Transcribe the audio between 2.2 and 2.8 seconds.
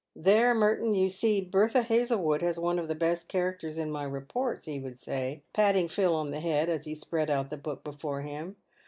has one